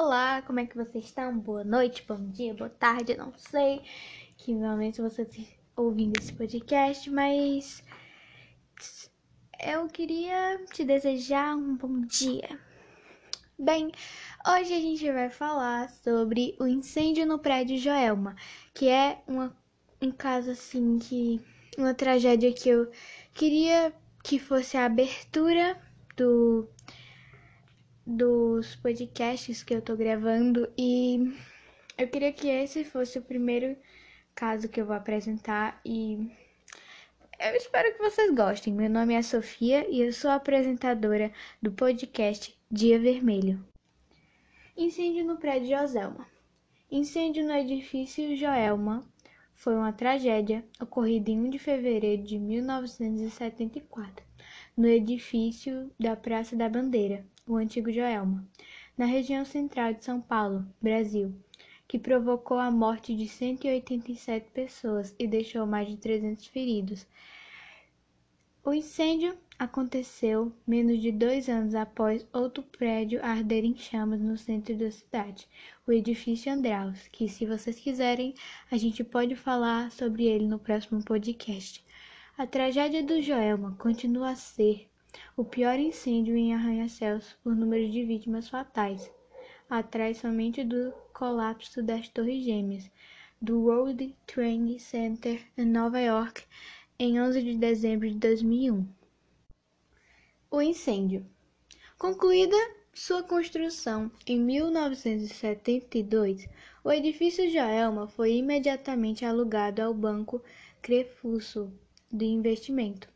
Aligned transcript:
Olá, 0.00 0.42
como 0.42 0.60
é 0.60 0.64
que 0.64 0.76
vocês 0.76 1.06
estão? 1.06 1.36
Boa 1.36 1.64
noite, 1.64 2.04
bom 2.06 2.30
dia, 2.30 2.54
boa 2.54 2.70
tarde, 2.70 3.16
não 3.16 3.32
sei 3.36 3.82
que 4.36 4.54
momento 4.54 5.02
você 5.02 5.22
está 5.22 5.42
ouvindo 5.74 6.16
esse 6.16 6.32
podcast, 6.32 7.10
mas 7.10 7.82
eu 9.60 9.88
queria 9.88 10.64
te 10.72 10.84
desejar 10.84 11.56
um 11.56 11.76
bom 11.76 12.00
dia. 12.02 12.60
Bem, 13.58 13.90
hoje 14.48 14.72
a 14.72 14.80
gente 14.80 15.10
vai 15.10 15.30
falar 15.30 15.90
sobre 15.90 16.54
o 16.60 16.66
incêndio 16.68 17.26
no 17.26 17.40
prédio 17.40 17.76
Joelma, 17.76 18.36
que 18.72 18.88
é 18.88 19.20
uma, 19.26 19.52
um 20.00 20.12
caso 20.12 20.52
assim 20.52 21.00
que 21.00 21.40
uma 21.76 21.92
tragédia 21.92 22.52
que 22.52 22.68
eu 22.68 22.88
queria 23.34 23.92
que 24.22 24.38
fosse 24.38 24.76
a 24.76 24.86
abertura 24.86 25.76
do 26.16 26.68
dos 28.10 28.74
podcasts 28.76 29.62
que 29.62 29.74
eu 29.74 29.82
tô 29.82 29.94
gravando 29.94 30.66
e 30.78 31.30
eu 31.98 32.08
queria 32.08 32.32
que 32.32 32.48
esse 32.48 32.82
fosse 32.82 33.18
o 33.18 33.22
primeiro 33.22 33.76
caso 34.34 34.66
que 34.66 34.80
eu 34.80 34.86
vou 34.86 34.96
apresentar 34.96 35.78
e 35.84 36.32
eu 37.38 37.54
espero 37.54 37.92
que 37.92 38.02
vocês 38.02 38.34
gostem. 38.34 38.72
Meu 38.72 38.88
nome 38.88 39.12
é 39.12 39.20
Sofia 39.20 39.86
e 39.90 40.00
eu 40.00 40.10
sou 40.10 40.30
apresentadora 40.30 41.30
do 41.60 41.70
podcast 41.70 42.58
Dia 42.70 42.98
Vermelho. 42.98 43.62
Incêndio 44.74 45.26
no 45.26 45.36
prédio 45.36 45.78
Joselma. 45.78 46.26
Incêndio 46.90 47.44
no 47.44 47.52
edifício 47.52 48.34
Joelma 48.38 49.06
foi 49.54 49.74
uma 49.74 49.92
tragédia 49.92 50.64
ocorrida 50.80 51.30
em 51.30 51.38
1 51.40 51.50
de 51.50 51.58
fevereiro 51.58 52.22
de 52.22 52.38
1974, 52.38 54.24
no 54.74 54.86
edifício 54.86 55.92
da 56.00 56.16
Praça 56.16 56.56
da 56.56 56.70
Bandeira, 56.70 57.22
o 57.54 57.56
antigo 57.56 57.90
Joelma, 57.90 58.46
na 58.96 59.06
região 59.06 59.44
central 59.44 59.94
de 59.94 60.04
São 60.04 60.20
Paulo, 60.20 60.66
Brasil, 60.80 61.34
que 61.86 61.98
provocou 61.98 62.58
a 62.58 62.70
morte 62.70 63.16
de 63.16 63.26
187 63.26 64.50
pessoas 64.50 65.14
e 65.18 65.26
deixou 65.26 65.66
mais 65.66 65.88
de 65.88 65.96
300 65.96 66.46
feridos. 66.46 67.06
O 68.64 68.74
incêndio 68.74 69.36
aconteceu 69.58 70.52
menos 70.66 71.00
de 71.00 71.10
dois 71.10 71.48
anos 71.48 71.74
após 71.74 72.26
outro 72.32 72.62
prédio 72.62 73.24
arder 73.24 73.64
em 73.64 73.74
chamas 73.74 74.20
no 74.20 74.36
centro 74.36 74.76
da 74.76 74.90
cidade, 74.90 75.48
o 75.86 75.92
edifício 75.92 76.52
Andraus, 76.52 77.08
que, 77.08 77.28
se 77.28 77.46
vocês 77.46 77.80
quiserem, 77.80 78.34
a 78.70 78.76
gente 78.76 79.02
pode 79.02 79.34
falar 79.34 79.90
sobre 79.90 80.26
ele 80.26 80.46
no 80.46 80.58
próximo 80.58 81.02
podcast. 81.02 81.82
A 82.36 82.46
tragédia 82.46 83.02
do 83.02 83.20
Joelma 83.20 83.74
continua 83.78 84.30
a 84.30 84.36
ser 84.36 84.88
o 85.36 85.44
pior 85.44 85.78
incêndio 85.78 86.36
em 86.36 86.54
arranha-céus 86.54 87.36
por 87.42 87.54
número 87.54 87.90
de 87.90 88.04
vítimas 88.04 88.48
fatais, 88.48 89.10
atrás 89.70 90.18
somente 90.18 90.64
do 90.64 90.92
colapso 91.12 91.82
das 91.82 92.08
Torres 92.08 92.44
Gêmeas 92.44 92.90
do 93.40 93.60
World 93.60 94.16
Trade 94.26 94.80
Center 94.80 95.40
em 95.56 95.64
Nova 95.64 96.00
York 96.00 96.42
em 96.98 97.20
11 97.20 97.40
de 97.42 97.56
dezembro 97.56 98.08
de 98.08 98.16
2001. 98.16 98.84
O 100.50 100.60
incêndio. 100.60 101.24
Concluída 101.96 102.56
sua 102.92 103.22
construção 103.22 104.10
em 104.26 104.40
1972, 104.40 106.48
o 106.82 106.90
edifício 106.90 107.48
Joelma 107.48 108.08
foi 108.08 108.36
imediatamente 108.36 109.24
alugado 109.24 109.80
ao 109.80 109.94
Banco 109.94 110.42
Crefúcio 110.82 111.72
de 112.10 112.26
Investimento 112.26 113.08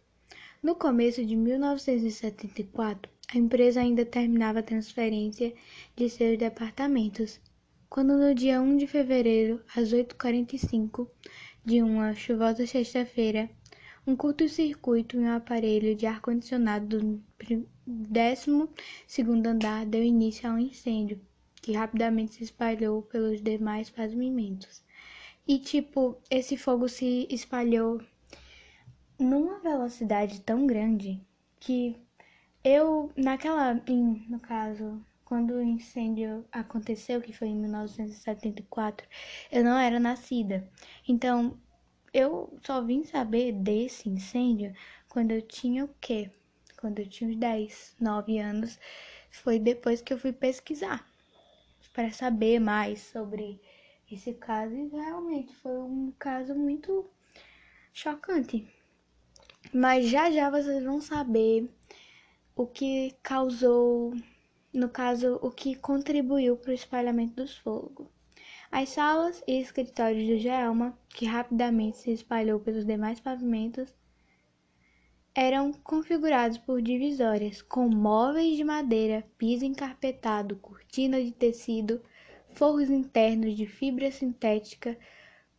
no 0.62 0.76
começo 0.76 1.26
de 1.26 1.34
1974, 1.34 3.10
a 3.34 3.36
empresa 3.36 3.80
ainda 3.80 4.06
terminava 4.06 4.60
a 4.60 4.62
transferência 4.62 5.52
de 5.96 6.08
seus 6.08 6.38
departamentos, 6.38 7.40
quando 7.90 8.16
no 8.16 8.32
dia 8.32 8.60
1 8.62 8.76
de 8.76 8.86
fevereiro, 8.86 9.60
às 9.74 9.92
8h45 9.92 11.08
de 11.64 11.82
uma 11.82 12.14
chuvosa 12.14 12.64
sexta-feira, 12.64 13.50
um 14.06 14.14
curto-circuito 14.14 15.16
em 15.16 15.24
um 15.24 15.32
aparelho 15.32 15.96
de 15.96 16.06
ar-condicionado 16.06 17.00
do 17.00 17.22
12 17.84 18.50
andar 19.44 19.84
deu 19.84 20.02
início 20.04 20.48
a 20.48 20.52
um 20.52 20.58
incêndio, 20.58 21.20
que 21.60 21.72
rapidamente 21.72 22.34
se 22.34 22.44
espalhou 22.44 23.02
pelos 23.02 23.42
demais 23.42 23.90
pavimentos. 23.90 24.80
E, 25.46 25.58
tipo, 25.58 26.16
esse 26.30 26.56
fogo 26.56 26.88
se 26.88 27.26
espalhou 27.28 28.00
numa 29.22 29.58
velocidade 29.60 30.40
tão 30.40 30.66
grande 30.66 31.20
que 31.60 31.96
eu, 32.64 33.10
naquela, 33.16 33.80
em, 33.86 34.26
no 34.28 34.40
caso, 34.40 35.04
quando 35.24 35.54
o 35.54 35.62
incêndio 35.62 36.44
aconteceu, 36.52 37.20
que 37.20 37.32
foi 37.32 37.48
em 37.48 37.56
1974, 37.56 39.08
eu 39.50 39.64
não 39.64 39.78
era 39.78 39.98
nascida. 39.98 40.68
Então, 41.08 41.58
eu 42.12 42.58
só 42.62 42.82
vim 42.82 43.04
saber 43.04 43.52
desse 43.52 44.08
incêndio 44.08 44.74
quando 45.08 45.30
eu 45.30 45.40
tinha 45.40 45.84
o 45.84 45.90
quê? 46.00 46.30
Quando 46.78 46.98
eu 46.98 47.08
tinha 47.08 47.30
uns 47.30 47.36
10, 47.36 47.96
9 48.00 48.38
anos. 48.38 48.78
Foi 49.30 49.58
depois 49.58 50.02
que 50.02 50.12
eu 50.12 50.18
fui 50.18 50.32
pesquisar 50.32 51.06
para 51.94 52.12
saber 52.12 52.58
mais 52.58 53.00
sobre 53.00 53.60
esse 54.10 54.34
caso 54.34 54.74
e 54.74 54.88
realmente 54.88 55.54
foi 55.54 55.78
um 55.78 56.12
caso 56.18 56.54
muito 56.54 57.08
chocante. 57.92 58.68
Mas 59.74 60.06
já 60.08 60.30
já 60.30 60.50
vocês 60.50 60.84
vão 60.84 61.00
saber 61.00 61.66
o 62.54 62.66
que 62.66 63.14
causou, 63.22 64.14
no 64.70 64.86
caso, 64.86 65.38
o 65.40 65.50
que 65.50 65.74
contribuiu 65.74 66.58
para 66.58 66.72
o 66.72 66.74
espalhamento 66.74 67.36
dos 67.36 67.56
fogos. 67.56 68.06
As 68.70 68.90
salas 68.90 69.42
e 69.46 69.58
escritórios 69.58 70.28
do 70.28 70.36
Gelma, 70.36 70.98
que 71.08 71.24
rapidamente 71.24 71.96
se 71.96 72.10
espalhou 72.10 72.60
pelos 72.60 72.84
demais 72.84 73.18
pavimentos, 73.18 73.94
eram 75.34 75.72
configurados 75.72 76.58
por 76.58 76.82
divisórias 76.82 77.62
com 77.62 77.88
móveis 77.88 78.58
de 78.58 78.64
madeira, 78.64 79.24
piso 79.38 79.64
encarpetado, 79.64 80.56
cortina 80.56 81.18
de 81.22 81.32
tecido, 81.32 82.02
forros 82.50 82.90
internos 82.90 83.56
de 83.56 83.66
fibra 83.66 84.12
sintética, 84.12 84.98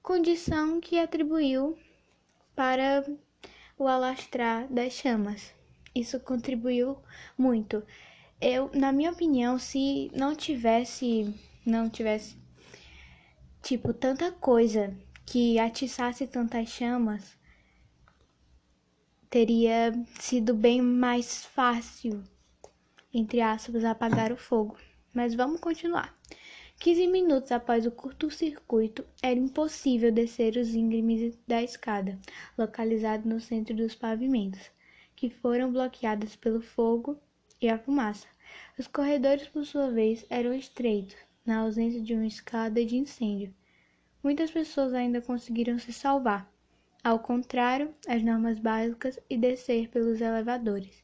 condição 0.03 0.80
que 0.80 1.00
atribuiu 1.00 1.75
para 2.56 3.03
o 3.83 3.88
alastrar 3.88 4.67
das 4.71 4.94
chamas. 4.94 5.53
Isso 5.94 6.19
contribuiu 6.19 6.97
muito. 7.38 7.83
Eu, 8.39 8.71
na 8.73 8.91
minha 8.91 9.11
opinião, 9.11 9.59
se 9.59 10.09
não 10.16 10.35
tivesse, 10.35 11.33
não 11.66 11.89
tivesse 11.89 12.38
tipo 13.61 13.94
tanta 13.94 14.31
coisa 14.31 14.97
que 15.25 15.59
atiçasse 15.59 16.25
tantas 16.27 16.69
chamas, 16.69 17.38
teria 19.29 19.94
sido 20.19 20.53
bem 20.53 20.81
mais 20.81 21.45
fácil, 21.45 22.23
entre 23.13 23.41
aspas, 23.41 23.83
apagar 23.83 24.31
o 24.31 24.38
fogo. 24.38 24.77
Mas 25.13 25.35
vamos 25.35 25.59
continuar. 25.59 26.17
15 26.79 27.07
minutos 27.07 27.51
após 27.51 27.85
o 27.85 27.91
curto-circuito, 27.91 29.06
era 29.22 29.39
impossível 29.39 30.11
descer 30.11 30.57
os 30.57 30.75
íngremes 30.75 31.38
da 31.47 31.63
escada, 31.63 32.19
localizado 32.57 33.28
no 33.28 33.39
centro 33.39 33.73
dos 33.73 33.95
pavimentos, 33.95 34.69
que 35.16 35.29
foram 35.29 35.72
bloqueados 35.72 36.35
pelo 36.35 36.62
fogo 36.62 37.17
e 37.62 37.69
a 37.69 37.79
fumaça. 37.79 38.28
Os 38.78 38.85
corredores, 38.85 39.47
por 39.47 39.66
sua 39.66 39.91
vez, 39.91 40.25
eram 40.29 40.53
estreitos, 40.53 41.16
na 41.45 41.59
ausência 41.59 42.01
de 42.01 42.13
uma 42.13 42.28
escada 42.28 42.83
de 42.85 42.97
incêndio. 42.97 43.53
Muitas 44.22 44.51
pessoas 44.51 44.94
ainda 44.94 45.22
conseguiram 45.22 45.79
se 45.79 45.94
salvar, 45.94 46.51
ao 47.01 47.19
contrário 47.19 47.94
as 48.07 48.22
normas 48.22 48.59
básicas 48.59 49.17
e 49.29 49.38
descer 49.38 49.88
pelos 49.88 50.19
elevadores. 50.19 51.01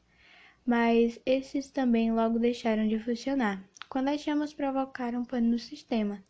Mas 0.66 1.22
esses 1.25 1.72
também 1.72 2.12
logo 2.12 2.38
deixaram 2.38 2.85
de 2.85 3.00
funcionar 3.00 3.63
quando 3.89 4.09
as 4.09 4.22
chamas 4.22 4.53
provocaram 4.53 5.25
pane 5.25 5.47
no 5.47 5.59
sistema. 5.59 6.23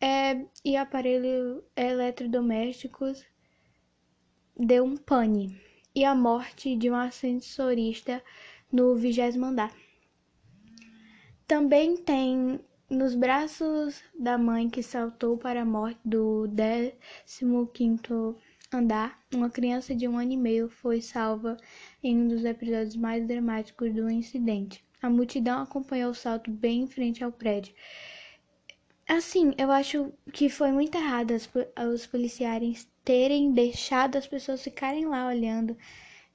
É, 0.00 0.46
e 0.64 0.76
aparelhos 0.76 1.62
eletrodomésticos 1.74 3.24
deu 4.56 4.84
um 4.84 4.96
pane 4.96 5.60
e 5.94 6.04
a 6.04 6.14
morte 6.14 6.76
de 6.76 6.90
um 6.90 6.94
ascensorista 6.94 8.22
no 8.70 8.94
vigésimo 8.94 9.46
andar. 9.46 9.74
Também 11.46 11.96
tem 11.96 12.60
nos 12.90 13.14
braços 13.14 14.02
da 14.18 14.38
mãe 14.38 14.68
que 14.70 14.82
saltou 14.82 15.36
para 15.36 15.62
a 15.62 15.64
morte 15.64 15.98
do 16.04 16.46
15º 17.26 18.36
andar, 18.72 19.18
uma 19.34 19.50
criança 19.50 19.94
de 19.94 20.06
um 20.06 20.18
ano 20.18 20.32
e 20.32 20.36
meio 20.36 20.68
foi 20.68 21.00
salva 21.00 21.56
em 22.02 22.18
um 22.18 22.28
dos 22.28 22.44
episódios 22.44 22.96
mais 22.96 23.26
dramáticos 23.26 23.92
do 23.94 24.10
incidente. 24.10 24.86
A 25.00 25.08
multidão 25.08 25.62
acompanhou 25.62 26.10
o 26.10 26.14
salto 26.14 26.50
bem 26.50 26.82
em 26.82 26.86
frente 26.86 27.22
ao 27.22 27.32
prédio. 27.32 27.74
Assim, 29.06 29.54
eu 29.56 29.70
acho 29.70 30.12
que 30.32 30.48
foi 30.48 30.70
muito 30.70 30.96
errado 30.96 31.32
os 31.92 32.06
policiais 32.06 32.88
terem 33.04 33.52
deixado 33.52 34.16
as 34.16 34.26
pessoas 34.26 34.62
ficarem 34.62 35.06
lá 35.06 35.26
olhando. 35.26 35.76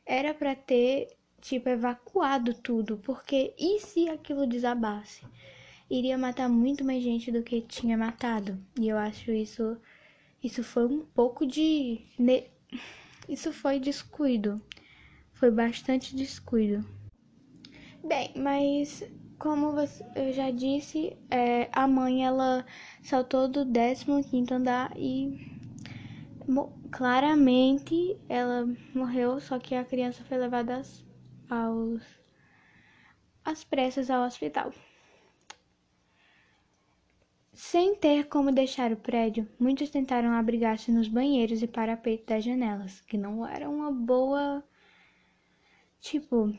Era 0.05 0.33
para 0.33 0.55
ter, 0.55 1.15
tipo, 1.39 1.69
evacuado 1.69 2.53
tudo, 2.53 2.97
porque 2.97 3.53
e 3.57 3.79
se 3.79 4.09
aquilo 4.09 4.47
desabasse? 4.47 5.23
iria 5.89 6.17
matar 6.17 6.49
muito 6.49 6.83
mais 6.83 7.03
gente 7.03 7.31
do 7.31 7.43
que 7.43 7.61
tinha 7.61 7.97
matado. 7.97 8.57
E 8.79 8.87
eu 8.89 8.97
acho 8.97 9.31
isso 9.31 9.77
isso 10.43 10.63
foi 10.63 10.85
um 10.85 11.05
pouco 11.05 11.45
de 11.45 12.01
isso 13.29 13.53
foi 13.53 13.79
descuido. 13.79 14.61
Foi 15.33 15.51
bastante 15.51 16.15
descuido. 16.15 16.83
Bem, 18.05 18.33
mas 18.35 19.01
como 19.39 19.73
eu 20.13 20.33
já 20.33 20.51
disse, 20.51 21.15
é, 21.31 21.69
a 21.71 21.87
mãe 21.87 22.25
ela 22.25 22.65
saltou 23.01 23.47
do 23.47 23.65
15 23.65 24.53
andar 24.53 24.91
e 24.97 25.39
claramente 26.91 28.19
ela 28.27 28.67
morreu, 28.93 29.39
só 29.39 29.57
que 29.57 29.73
a 29.73 29.85
criança 29.85 30.21
foi 30.25 30.37
levada 30.37 30.81
aos 31.49 32.03
às 33.45 33.63
pressas 33.63 34.09
ao 34.09 34.25
hospital. 34.25 34.73
Sem 37.53 37.95
ter 37.95 38.27
como 38.27 38.51
deixar 38.51 38.91
o 38.91 38.97
prédio, 38.97 39.47
muitos 39.57 39.89
tentaram 39.89 40.31
abrigar-se 40.31 40.91
nos 40.91 41.07
banheiros 41.07 41.61
e 41.61 41.67
parapeitos 41.67 42.25
das 42.25 42.43
janelas, 42.43 42.99
que 43.01 43.17
não 43.17 43.47
era 43.47 43.69
uma 43.69 43.91
boa. 43.91 44.61
Tipo, 46.01 46.53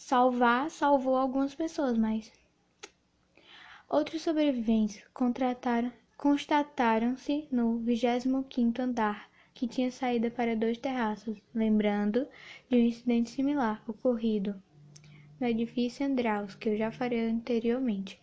salvar 0.00 0.70
salvou 0.70 1.14
algumas 1.14 1.54
pessoas, 1.54 1.98
mas. 1.98 2.32
Outros 3.86 4.22
sobreviventes 4.22 5.04
constataram-se 6.16 7.46
no 7.52 7.78
25 7.80 8.80
andar, 8.80 9.28
que 9.52 9.68
tinha 9.68 9.92
saída 9.92 10.30
para 10.30 10.56
dois 10.56 10.78
terraços, 10.78 11.38
lembrando 11.54 12.26
de 12.70 12.78
um 12.78 12.80
incidente 12.80 13.28
similar 13.28 13.82
ocorrido 13.86 14.60
no 15.38 15.46
edifício 15.46 16.06
Andraus, 16.06 16.54
que 16.54 16.70
eu 16.70 16.78
já 16.78 16.90
falei 16.90 17.28
anteriormente, 17.28 18.18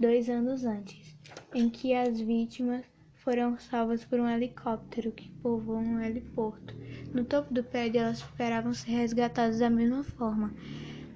dois 0.00 0.30
anos 0.30 0.64
antes, 0.64 1.14
em 1.54 1.68
que 1.68 1.92
as 1.94 2.18
vítimas 2.18 2.86
foram 3.16 3.58
salvas 3.58 4.02
por 4.02 4.18
um 4.18 4.28
helicóptero 4.28 5.12
que 5.12 5.28
povoou 5.42 5.78
um 5.78 6.00
heliporto. 6.00 6.74
No 7.12 7.22
topo 7.22 7.52
do 7.52 7.62
prédio, 7.62 8.00
elas 8.00 8.18
esperavam 8.18 8.72
ser 8.72 8.92
resgatadas 8.92 9.58
da 9.58 9.68
mesma 9.68 10.02
forma. 10.02 10.54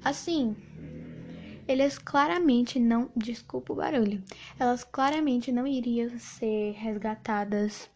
Assim, 0.04 0.56
eles 1.66 1.99
claramente 1.99 2.78
não. 2.78 3.10
Desculpa 3.16 3.72
o 3.72 3.76
barulho. 3.76 4.22
Elas 4.58 4.84
claramente 4.84 5.52
não 5.52 5.66
iriam 5.66 6.19
ser 6.19 6.72
resgatadas 6.72 7.90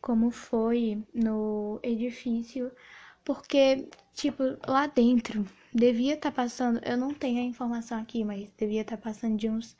como 0.00 0.30
foi 0.30 1.02
no 1.12 1.80
edifício, 1.82 2.70
porque, 3.24 3.88
tipo, 4.14 4.42
lá 4.66 4.86
dentro 4.86 5.46
devia 5.72 6.14
estar 6.14 6.30
tá 6.30 6.36
passando. 6.36 6.80
Eu 6.84 6.96
não 6.96 7.12
tenho 7.14 7.40
a 7.40 7.44
informação 7.44 8.00
aqui, 8.00 8.24
mas 8.24 8.48
devia 8.56 8.82
estar 8.82 8.96
tá 8.96 9.02
passando 9.02 9.36
de 9.36 9.48
uns 9.48 9.76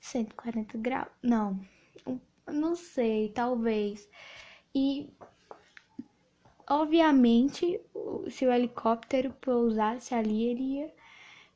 140 0.00 0.78
graus. 0.78 1.08
Não, 1.22 1.60
não 2.46 2.74
sei, 2.74 3.30
talvez. 3.30 4.08
E 4.74 5.10
obviamente, 6.68 7.80
se 8.30 8.46
o 8.46 8.52
helicóptero 8.52 9.32
pousasse 9.40 10.14
ali, 10.14 10.44
ele 10.44 10.62
ia 10.62 10.99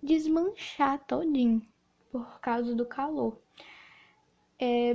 desmanchar 0.05 1.03
todinho 1.07 1.67
por 2.13 2.39
causa 2.41 2.75
do 2.75 2.85
calor. 2.85 3.41
É, 4.59 4.95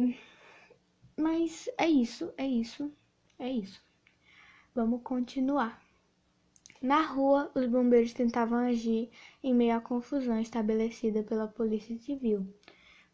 mas 1.17 1.67
é 1.77 1.87
isso, 1.87 2.31
é 2.37 2.45
isso, 2.45 2.91
é 3.39 3.49
isso. 3.49 3.81
Vamos 4.73 5.01
continuar. 5.01 5.81
Na 6.81 7.01
rua, 7.01 7.51
os 7.55 7.65
bombeiros 7.65 8.13
tentavam 8.13 8.59
agir 8.59 9.09
em 9.43 9.53
meio 9.53 9.75
à 9.75 9.81
confusão 9.81 10.39
estabelecida 10.39 11.23
pela 11.23 11.47
Polícia 11.47 11.97
Civil. 11.97 12.47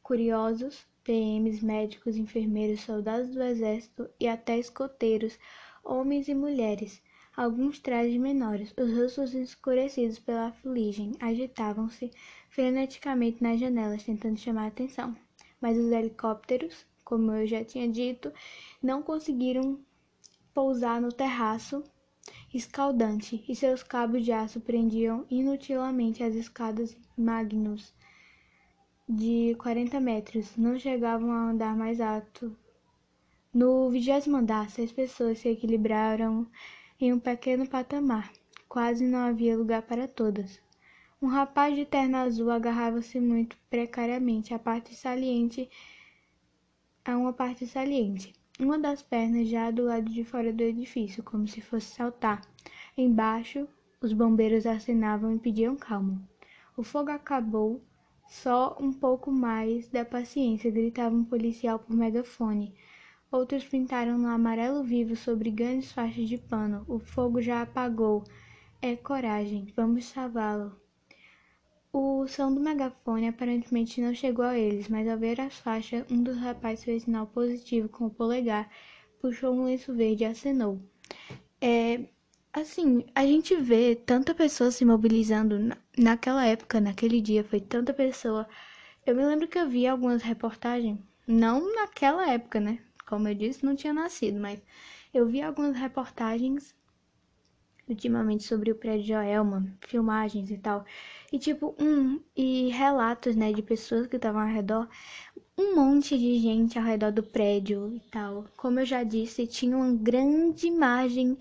Curiosos, 0.03 0.85
PMs, 1.03 1.63
médicos, 1.63 2.17
enfermeiros, 2.17 2.81
soldados 2.81 3.29
do 3.29 3.41
exército 3.41 4.07
e 4.19 4.27
até 4.27 4.59
escoteiros, 4.59 5.39
homens 5.83 6.27
e 6.27 6.35
mulheres, 6.35 7.01
alguns 7.35 7.79
trajes 7.79 8.17
menores, 8.17 8.73
os 8.77 8.97
rostos 8.97 9.33
escurecidos 9.33 10.19
pela 10.19 10.51
fuligem, 10.51 11.11
agitavam-se 11.19 12.11
freneticamente 12.49 13.43
nas 13.43 13.59
janelas, 13.59 14.03
tentando 14.03 14.37
chamar 14.37 14.65
a 14.65 14.67
atenção. 14.67 15.15
Mas 15.59 15.77
os 15.77 15.91
helicópteros, 15.91 16.85
como 17.03 17.31
eu 17.31 17.45
já 17.45 17.63
tinha 17.63 17.87
dito, 17.87 18.31
não 18.81 19.03
conseguiram 19.03 19.79
pousar 20.53 21.01
no 21.01 21.11
terraço 21.11 21.83
escaldante 22.53 23.43
e 23.47 23.55
seus 23.55 23.83
cabos 23.83 24.23
de 24.23 24.31
aço 24.31 24.61
prendiam 24.61 25.25
inutilmente 25.29 26.23
as 26.23 26.33
escadas 26.33 26.95
Magnus 27.17 27.93
de 29.07 29.55
40 29.59 29.99
metros. 29.99 30.55
Não 30.55 30.79
chegavam 30.79 31.31
a 31.31 31.49
andar 31.49 31.75
mais 31.75 31.99
alto. 31.99 32.55
No 33.53 33.89
vigésimo 33.89 34.37
andar, 34.37 34.69
seis 34.69 34.91
pessoas 34.91 35.39
se 35.39 35.49
equilibraram 35.49 36.47
em 36.99 37.13
um 37.13 37.19
pequeno 37.19 37.67
patamar. 37.67 38.31
Quase 38.67 39.05
não 39.05 39.19
havia 39.19 39.57
lugar 39.57 39.81
para 39.81 40.07
todas. 40.07 40.59
Um 41.21 41.27
rapaz 41.27 41.75
de 41.75 41.85
terno 41.85 42.17
azul 42.17 42.51
agarrava-se 42.51 43.19
muito 43.19 43.57
precariamente 43.69 44.53
à 44.53 44.59
parte 44.59 44.95
saliente 44.95 45.69
a 47.03 47.17
uma 47.17 47.31
parte 47.31 47.67
saliente 47.67 48.33
uma 48.57 48.79
das 48.79 49.01
pernas 49.01 49.49
já 49.49 49.69
do 49.69 49.83
lado 49.83 50.09
de 50.09 50.23
fora 50.23 50.53
do 50.53 50.63
edifício, 50.63 51.21
como 51.21 51.45
se 51.45 51.59
fosse 51.59 51.87
saltar. 51.87 52.41
Embaixo, 52.97 53.67
os 53.99 54.13
bombeiros 54.13 54.65
assinavam 54.65 55.35
e 55.35 55.39
pediam 55.39 55.75
calma. 55.75 56.21
O 56.77 56.81
fogo 56.83 57.11
acabou, 57.11 57.81
só 58.29 58.77
um 58.79 58.93
pouco 58.93 59.29
mais 59.29 59.89
da 59.89 60.05
paciência, 60.05 60.71
gritava 60.71 61.13
um 61.13 61.25
policial 61.25 61.79
por 61.79 61.95
megafone. 61.95 62.73
Outros 63.31 63.65
pintaram 63.65 64.17
no 64.17 64.27
amarelo 64.27 64.83
vivo 64.83 65.15
sobre 65.15 65.51
grandes 65.51 65.91
faixas 65.91 66.29
de 66.29 66.37
pano. 66.37 66.85
O 66.87 66.99
fogo 66.99 67.41
já 67.41 67.61
apagou. 67.61 68.23
É 68.81 68.95
coragem, 68.95 69.73
vamos 69.75 70.05
salvá-lo. 70.05 70.79
O 71.97 72.27
som 72.27 72.53
do 72.53 72.59
megafone 72.59 73.27
aparentemente 73.27 74.01
não 74.01 74.13
chegou 74.13 74.43
a 74.43 74.59
eles, 74.59 74.89
mas 74.89 75.07
ao 75.07 75.17
ver 75.17 75.39
as 75.39 75.57
faixas, 75.57 76.05
um 76.11 76.21
dos 76.21 76.37
rapazes 76.37 76.83
fez 76.83 77.03
sinal 77.03 77.25
positivo 77.25 77.87
com 77.87 78.07
o 78.07 78.09
polegar, 78.09 78.69
puxou 79.21 79.53
um 79.53 79.63
lenço 79.63 79.93
verde 79.93 80.23
e 80.23 80.27
acenou. 80.27 80.77
É, 81.61 82.01
assim, 82.51 83.05
a 83.15 83.25
gente 83.25 83.55
vê 83.55 83.95
tanta 83.95 84.35
pessoa 84.35 84.71
se 84.71 84.83
mobilizando 84.83 85.57
na, 85.57 85.77
naquela 85.97 86.45
época, 86.45 86.81
naquele 86.81 87.21
dia, 87.21 87.45
foi 87.45 87.61
tanta 87.61 87.93
pessoa. 87.93 88.45
Eu 89.05 89.15
me 89.15 89.25
lembro 89.25 89.47
que 89.47 89.57
eu 89.57 89.69
vi 89.69 89.87
algumas 89.87 90.21
reportagens, 90.21 90.99
não 91.25 91.73
naquela 91.75 92.29
época, 92.29 92.59
né? 92.59 92.79
Como 93.05 93.27
eu 93.27 93.35
disse, 93.35 93.65
não 93.65 93.75
tinha 93.75 93.93
nascido, 93.93 94.39
mas 94.39 94.61
eu 95.13 95.27
vi 95.27 95.41
algumas 95.41 95.77
reportagens 95.77 96.75
ultimamente 97.87 98.43
sobre 98.43 98.71
o 98.71 98.75
prédio 98.75 99.07
Joelma, 99.07 99.65
filmagens 99.81 100.49
e 100.49 100.57
tal. 100.57 100.85
E 101.31 101.37
tipo, 101.37 101.75
um 101.79 102.19
e 102.35 102.69
relatos, 102.69 103.35
né, 103.35 103.53
de 103.53 103.61
pessoas 103.61 104.07
que 104.07 104.15
estavam 104.15 104.41
ao 104.41 104.47
redor, 104.47 104.89
um 105.57 105.75
monte 105.75 106.17
de 106.17 106.37
gente 106.39 106.77
ao 106.77 106.85
redor 106.85 107.11
do 107.11 107.23
prédio 107.23 107.93
e 107.95 107.99
tal. 108.11 108.45
Como 108.57 108.79
eu 108.79 108.85
já 108.85 109.03
disse, 109.03 109.47
tinha 109.47 109.77
uma 109.77 109.93
grande 109.93 110.69
margem 110.71 111.37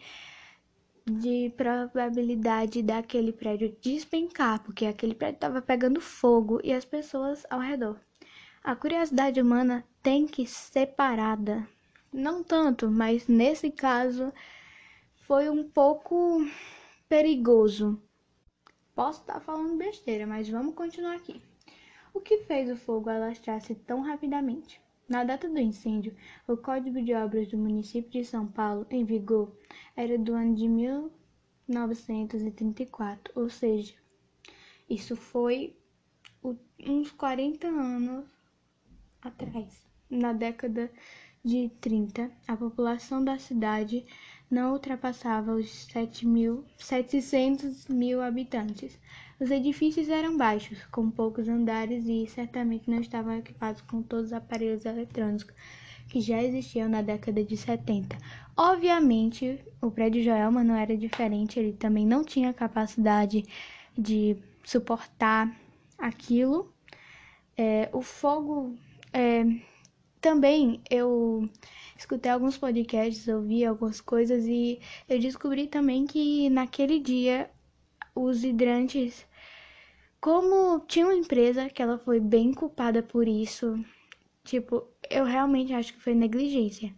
de 1.06 1.52
probabilidade 1.56 2.83
daquele 2.83 3.33
prédio 3.33 3.76
despencar, 3.80 4.62
porque 4.62 4.87
aquele 4.87 5.14
prédio 5.14 5.37
estava 5.37 5.61
pegando 5.61 6.00
fogo 6.00 6.61
e 6.64 6.73
as 6.73 6.85
pessoas 6.85 7.44
ao 7.50 7.61
redor. 7.61 7.99
A 8.64 8.75
curiosidade 8.75 9.40
humana 9.42 9.85
tem 10.02 10.26
que 10.26 10.47
ser 10.47 10.94
parada. 10.94 11.68
Não 12.11 12.42
tanto, 12.42 12.90
mas 12.90 13.28
nesse 13.28 13.71
caso 13.71 14.33
foi 15.26 15.50
um 15.50 15.68
pouco 15.68 16.40
perigoso. 17.06 18.00
Posso 18.94 19.21
estar 19.21 19.38
falando 19.40 19.76
besteira, 19.76 20.26
mas 20.26 20.49
vamos 20.49 20.75
continuar 20.75 21.14
aqui. 21.14 21.42
O 22.14 22.23
que 22.23 22.38
fez 22.44 22.71
o 22.71 22.76
fogo 22.76 23.11
alastrar-se 23.11 23.75
tão 23.75 24.00
rapidamente? 24.00 24.80
Na 25.06 25.25
data 25.25 25.47
do 25.47 25.61
incêndio, 25.61 26.16
o 26.49 26.56
Código 26.56 27.02
de 27.02 27.12
Obras 27.12 27.47
do 27.49 27.59
município 27.59 28.11
de 28.11 28.25
São 28.25 28.47
Paulo, 28.47 28.87
em 28.88 29.04
vigor, 29.04 29.54
era 29.94 30.16
do 30.16 30.33
ano 30.33 30.54
de 30.54 30.66
1934, 30.66 33.30
ou 33.38 33.50
seja, 33.50 33.92
isso 34.88 35.14
foi 35.14 35.76
uns 36.80 37.12
40 37.12 37.66
anos 37.66 38.33
atrás. 39.25 39.83
Na 40.11 40.33
década 40.33 40.90
de 41.45 41.71
30, 41.81 42.31
a 42.47 42.57
população 42.57 43.25
da 43.25 43.38
cidade 43.38 44.04
não 44.50 44.73
ultrapassava 44.73 45.54
os 45.54 45.87
7 45.87 46.26
mil, 46.26 46.64
700 46.78 47.88
mil 47.88 48.23
habitantes. 48.23 48.99
Os 49.40 49.50
edifícios 49.50 50.09
eram 50.09 50.37
baixos, 50.37 50.85
com 50.87 51.11
poucos 51.11 51.49
andares 51.49 52.07
e 52.07 52.26
certamente 52.28 52.88
não 52.88 53.00
estavam 53.00 53.37
equipados 53.37 53.83
com 53.83 54.02
todos 54.02 54.26
os 54.26 54.33
aparelhos 54.33 54.85
eletrônicos 54.85 55.54
que 56.09 56.21
já 56.21 56.43
existiam 56.43 56.88
na 56.88 57.02
década 57.02 57.43
de 57.43 57.57
70. 57.57 58.16
Obviamente, 58.57 59.59
o 59.81 59.90
prédio 59.90 60.23
Joelma 60.23 60.62
não 60.62 60.76
era 60.76 60.97
diferente, 60.97 61.59
ele 61.59 61.73
também 61.73 62.07
não 62.07 62.23
tinha 62.23 62.52
capacidade 62.52 63.45
de 63.99 64.37
suportar 64.62 65.54
aquilo. 65.99 66.73
É, 67.57 67.88
o 67.93 68.02
fogo 68.02 68.76
É, 69.16 69.44
também 70.21 70.83
eu 70.90 71.49
escutei 71.97 72.33
alguns 72.33 72.59
podcasts, 72.59 73.28
ouvi 73.28 73.64
algumas 73.64 74.00
coisas 74.00 74.44
e 74.44 74.80
eu 75.09 75.21
descobri 75.21 75.68
também 75.68 76.04
que 76.04 76.50
naquele 76.50 76.99
dia 76.99 77.49
os 78.12 78.42
hidrantes, 78.42 79.25
como 80.21 80.80
tinha 80.80 81.06
uma 81.06 81.14
empresa 81.14 81.71
que 81.71 81.80
ela 81.80 81.97
foi 81.97 82.18
bem 82.18 82.52
culpada 82.52 83.04
por 83.04 83.28
isso, 83.28 83.78
tipo, 84.42 84.85
eu 85.09 85.25
realmente 85.25 85.73
acho 85.73 85.94
que 85.94 86.00
foi 86.00 86.14
negligência. 86.14 86.92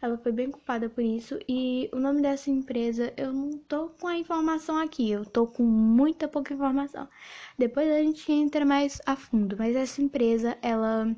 Ela 0.00 0.18
foi 0.18 0.30
bem 0.30 0.50
culpada 0.50 0.88
por 0.88 1.02
isso 1.02 1.38
e 1.48 1.90
o 1.92 1.98
nome 1.98 2.22
dessa 2.22 2.50
empresa 2.50 3.12
eu 3.16 3.32
não 3.32 3.58
tô 3.58 3.88
com 3.88 4.06
a 4.06 4.16
informação 4.16 4.78
aqui, 4.78 5.10
eu 5.10 5.24
tô 5.24 5.46
com 5.48 5.64
muita 5.64 6.28
pouca 6.28 6.54
informação. 6.54 7.08
Depois 7.58 7.90
a 7.90 7.98
gente 8.02 8.30
entra 8.30 8.64
mais 8.64 9.00
a 9.04 9.16
fundo, 9.16 9.56
mas 9.58 9.74
essa 9.74 10.02
empresa, 10.02 10.56
ela 10.62 11.16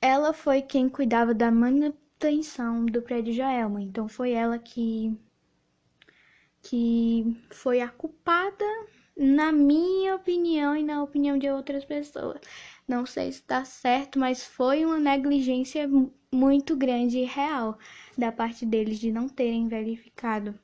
ela 0.00 0.32
foi 0.32 0.62
quem 0.62 0.88
cuidava 0.88 1.34
da 1.34 1.50
manutenção 1.50 2.86
do 2.86 3.02
prédio 3.02 3.32
Joelma, 3.34 3.82
então 3.82 4.08
foi 4.08 4.32
ela 4.32 4.58
que 4.58 5.16
que 6.62 7.36
foi 7.50 7.80
a 7.80 7.88
culpada, 7.88 8.64
na 9.16 9.50
minha 9.50 10.14
opinião 10.14 10.76
e 10.76 10.82
na 10.82 11.02
opinião 11.02 11.38
de 11.38 11.48
outras 11.50 11.84
pessoas. 11.84 12.40
Não 12.86 13.06
sei 13.06 13.32
se 13.32 13.40
está 13.40 13.64
certo, 13.64 14.18
mas 14.18 14.44
foi 14.44 14.84
uma 14.84 14.98
negligência 14.98 15.88
muito 16.32 16.76
grande 16.76 17.18
e 17.18 17.24
real 17.24 17.78
da 18.16 18.30
parte 18.30 18.66
deles 18.66 18.98
de 18.98 19.10
não 19.10 19.28
terem 19.28 19.68
verificado. 19.68 20.58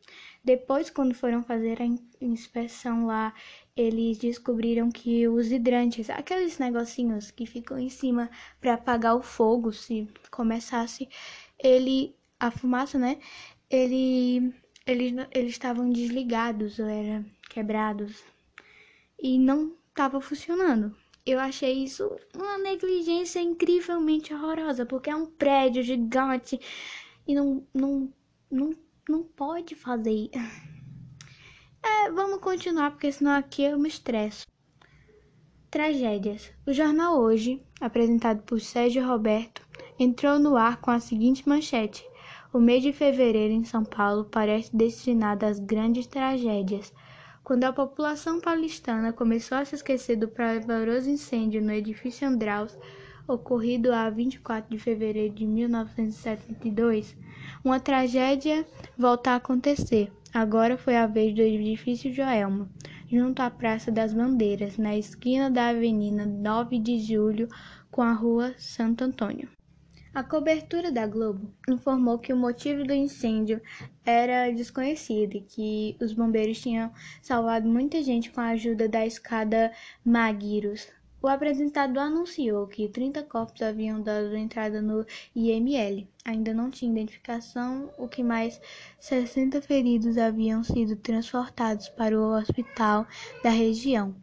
Depois, 0.44 0.90
quando 0.90 1.14
foram 1.14 1.42
fazer 1.42 1.78
a 1.82 2.24
inspeção 2.24 3.06
lá, 3.06 3.34
eles 3.76 4.18
descobriram 4.18 4.90
que 4.90 5.28
os 5.28 5.52
hidrantes, 5.52 6.08
aqueles 6.08 6.58
negocinhos 6.58 7.30
que 7.30 7.44
ficam 7.44 7.78
em 7.78 7.90
cima 7.90 8.30
para 8.60 8.74
apagar 8.74 9.14
o 9.14 9.22
fogo 9.22 9.72
se 9.72 10.08
começasse, 10.30 11.08
ele 11.58 12.16
a 12.40 12.50
fumaça, 12.50 12.98
né? 12.98 13.18
Ele 13.70 14.54
eles 14.86 15.12
eles 15.32 15.50
estavam 15.52 15.90
desligados 15.90 16.78
ou 16.78 16.86
era 16.86 17.24
quebrados 17.50 18.24
e 19.20 19.38
não 19.38 19.72
estava 19.90 20.20
funcionando. 20.20 20.96
Eu 21.24 21.40
achei 21.40 21.84
isso 21.84 22.08
uma 22.34 22.56
negligência 22.58 23.40
incrivelmente 23.40 24.32
horrorosa, 24.32 24.86
porque 24.86 25.10
é 25.10 25.16
um 25.16 25.26
prédio 25.26 25.82
gigante 25.82 26.58
e 27.26 27.34
não, 27.34 27.66
não, 27.74 28.12
não, 28.50 28.70
não 29.08 29.22
pode 29.24 29.74
fazer. 29.74 30.30
É, 31.88 32.10
vamos 32.10 32.40
continuar, 32.40 32.90
porque 32.90 33.12
senão 33.12 33.30
aqui 33.30 33.62
eu 33.62 33.78
me 33.78 33.88
estresso. 33.88 34.44
Tragédias. 35.70 36.50
O 36.66 36.72
jornal 36.72 37.16
Hoje, 37.16 37.62
apresentado 37.80 38.42
por 38.42 38.60
Sérgio 38.60 39.06
Roberto, 39.06 39.62
entrou 39.96 40.36
no 40.36 40.56
ar 40.56 40.80
com 40.80 40.90
a 40.90 40.98
seguinte 40.98 41.48
manchete: 41.48 42.04
O 42.52 42.58
mês 42.58 42.82
de 42.82 42.92
fevereiro 42.92 43.54
em 43.54 43.64
São 43.64 43.84
Paulo 43.84 44.24
parece 44.24 44.74
destinado 44.76 45.46
às 45.46 45.60
grandes 45.60 46.08
tragédias. 46.08 46.92
Quando 47.44 47.62
a 47.62 47.72
população 47.72 48.40
paulistana 48.40 49.12
começou 49.12 49.58
a 49.58 49.64
se 49.64 49.76
esquecer 49.76 50.16
do 50.16 50.26
pavoroso 50.26 51.08
incêndio 51.08 51.62
no 51.62 51.70
edifício 51.70 52.26
Andraus, 52.26 52.76
ocorrido 53.28 53.92
a 53.92 54.10
24 54.10 54.68
de 54.68 54.82
fevereiro 54.82 55.32
de 55.32 55.46
1972, 55.46 57.16
uma 57.62 57.78
tragédia 57.78 58.66
volta 58.98 59.30
a 59.30 59.36
acontecer. 59.36 60.10
Agora 60.32 60.76
foi 60.76 60.96
a 60.96 61.06
vez 61.06 61.34
do 61.34 61.40
edifício 61.40 62.12
Joelma, 62.12 62.68
junto 63.10 63.40
à 63.40 63.50
Praça 63.50 63.90
das 63.90 64.12
Bandeiras, 64.12 64.76
na 64.76 64.96
esquina 64.96 65.50
da 65.50 65.68
Avenida 65.68 66.26
9 66.26 66.78
de 66.78 66.98
Julho 66.98 67.48
com 67.90 68.02
a 68.02 68.12
Rua 68.12 68.54
Santo 68.58 69.04
Antônio. 69.04 69.48
A 70.16 70.24
cobertura 70.24 70.90
da 70.90 71.06
Globo 71.06 71.52
informou 71.68 72.18
que 72.18 72.32
o 72.32 72.36
motivo 72.36 72.84
do 72.84 72.94
incêndio 72.94 73.60
era 74.02 74.50
desconhecido 74.50 75.34
e 75.36 75.42
que 75.42 75.96
os 76.00 76.14
bombeiros 76.14 76.58
tinham 76.58 76.90
salvado 77.20 77.68
muita 77.68 78.02
gente 78.02 78.30
com 78.30 78.40
a 78.40 78.48
ajuda 78.48 78.88
da 78.88 79.04
escada 79.04 79.70
Maguiros. 80.02 80.88
O 81.26 81.28
apresentador 81.28 82.04
anunciou 82.04 82.68
que 82.68 82.88
30 82.88 83.24
corpos 83.24 83.60
haviam 83.60 84.00
dado 84.00 84.36
entrada 84.36 84.80
no 84.80 85.04
IML. 85.34 86.06
Ainda 86.24 86.54
não 86.54 86.70
tinha 86.70 86.92
identificação, 86.92 87.90
o 87.98 88.06
que 88.06 88.22
mais 88.22 88.60
60 89.00 89.60
feridos 89.60 90.18
haviam 90.18 90.62
sido 90.62 90.94
transportados 90.94 91.88
para 91.88 92.16
o 92.16 92.38
hospital 92.38 93.08
da 93.42 93.50
região. 93.50 94.14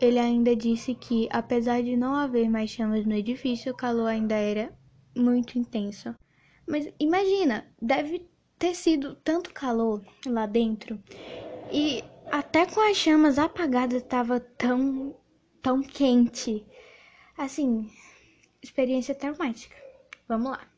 Ele 0.00 0.20
ainda 0.20 0.54
disse 0.54 0.94
que, 0.94 1.28
apesar 1.32 1.82
de 1.82 1.96
não 1.96 2.14
haver 2.14 2.48
mais 2.48 2.70
chamas 2.70 3.04
no 3.04 3.14
edifício, 3.16 3.72
o 3.72 3.76
calor 3.76 4.06
ainda 4.06 4.36
era 4.36 4.72
muito 5.16 5.58
intenso. 5.58 6.14
Mas 6.64 6.88
imagina, 7.00 7.66
deve 7.82 8.24
ter 8.56 8.76
sido 8.76 9.16
tanto 9.16 9.52
calor 9.52 10.00
lá 10.24 10.46
dentro 10.46 10.96
e 11.72 12.04
até 12.30 12.66
com 12.66 12.88
as 12.88 12.96
chamas 12.96 13.36
apagadas 13.36 14.00
estava 14.00 14.38
tão 14.38 15.18
tão 15.62 15.82
quente. 15.82 16.64
Assim, 17.36 17.90
experiência 18.62 19.14
traumática. 19.14 19.76
Vamos 20.28 20.50
lá. 20.52 20.68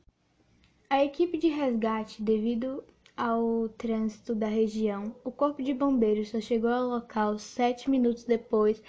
A 0.89 1.05
equipe 1.05 1.39
de 1.39 1.49
resgate, 1.49 2.23
devido 2.23 2.85
ao 3.17 3.69
trânsito 3.71 4.35
da 4.35 4.47
região, 4.47 5.15
o 5.25 5.31
corpo 5.31 5.63
de 5.63 5.75
bombeiros 5.75 6.29
só 6.29 6.41
chegou 6.41 6.71
ao 6.71 6.89
local 6.89 7.39
sete 7.39 7.91
minutos 7.91 8.25
depois 8.25 8.83